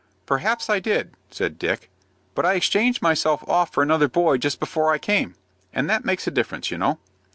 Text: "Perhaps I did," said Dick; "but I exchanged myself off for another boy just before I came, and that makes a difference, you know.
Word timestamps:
"Perhaps 0.25 0.67
I 0.67 0.79
did," 0.79 1.13
said 1.29 1.59
Dick; 1.59 1.91
"but 2.33 2.43
I 2.43 2.55
exchanged 2.55 3.03
myself 3.03 3.47
off 3.47 3.71
for 3.71 3.83
another 3.83 4.07
boy 4.07 4.39
just 4.39 4.59
before 4.59 4.91
I 4.91 4.97
came, 4.97 5.35
and 5.73 5.87
that 5.91 6.05
makes 6.05 6.25
a 6.25 6.31
difference, 6.31 6.71
you 6.71 6.79
know. 6.79 6.97